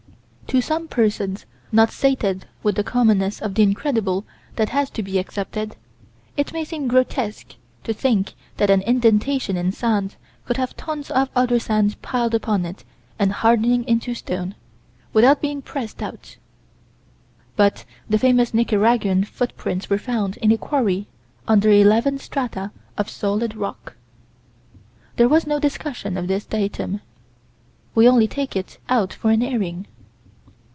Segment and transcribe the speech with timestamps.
[0.47, 4.25] To some persons, not sated with the commonness of the incredible
[4.57, 5.77] that has to be accepted,
[6.35, 11.29] it may seem grotesque to think that an indentation in sand could have tons of
[11.37, 12.83] other sand piled upon it
[13.17, 14.53] and hardening into stone,
[15.13, 16.35] without being pressed out
[17.55, 21.07] but the famous Nicaraguan footprints were found in a quarry
[21.47, 23.95] under eleven strata of solid rock.
[25.15, 26.99] There was no discussion of this datum.
[27.95, 29.85] We only take it out for an airing.